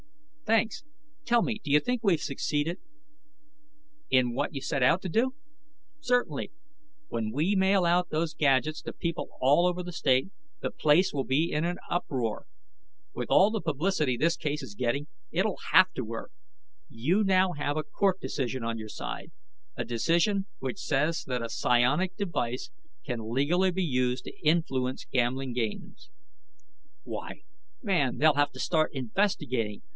"Thanks. 0.47 0.83
Tell 1.23 1.43
me, 1.43 1.61
do 1.63 1.71
you 1.71 1.79
think 1.79 2.03
we've 2.03 2.19
succeeded?" 2.21 2.79
"In 4.09 4.33
what 4.33 4.53
you 4.53 4.59
set 4.59 4.83
out 4.83 5.01
to 5.03 5.07
do? 5.07 5.33
Certainly. 6.01 6.51
When 7.07 7.31
we 7.31 7.55
mail 7.55 7.85
out 7.85 8.09
those 8.09 8.33
gadgets 8.33 8.81
to 8.81 8.91
people 8.91 9.29
all 9.39 9.65
over 9.65 9.81
the 9.81 9.93
state, 9.93 10.29
the 10.59 10.71
place 10.71 11.13
will 11.13 11.23
be 11.23 11.51
in 11.53 11.63
an 11.63 11.77
uproar. 11.89 12.47
With 13.13 13.27
all 13.29 13.49
the 13.49 13.61
publicity 13.61 14.17
this 14.17 14.35
case 14.35 14.61
is 14.61 14.75
getting, 14.75 15.07
it'll 15.31 15.59
have 15.71 15.93
to 15.93 16.03
work. 16.03 16.31
You 16.89 17.23
now 17.23 17.53
have 17.53 17.77
a 17.77 17.83
court 17.83 18.19
decision 18.19 18.61
on 18.63 18.77
your 18.77 18.89
side, 18.89 19.31
a 19.77 19.85
decision 19.85 20.47
which 20.59 20.79
says 20.79 21.23
that 21.27 21.43
a 21.43 21.47
psionic 21.49 22.17
device 22.17 22.71
can 23.05 23.19
be 23.19 23.25
legally 23.27 23.71
used 23.81 24.25
to 24.25 24.37
influence 24.45 25.05
gambling 25.09 25.53
games. 25.53 26.09
"Why, 27.03 27.43
man, 27.81 28.17
they'll 28.17 28.33
have 28.33 28.51
to 28.51 28.59
start 28.59 28.91
investigating! 28.93 29.83